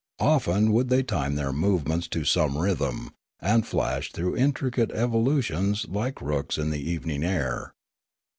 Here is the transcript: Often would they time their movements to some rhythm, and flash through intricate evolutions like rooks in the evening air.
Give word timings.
Often 0.19 0.71
would 0.71 0.89
they 0.89 1.03
time 1.03 1.35
their 1.35 1.53
movements 1.53 2.07
to 2.07 2.23
some 2.25 2.57
rhythm, 2.57 3.11
and 3.39 3.67
flash 3.67 4.11
through 4.11 4.35
intricate 4.35 4.89
evolutions 4.93 5.85
like 5.87 6.23
rooks 6.23 6.57
in 6.57 6.71
the 6.71 6.81
evening 6.81 7.23
air. 7.23 7.75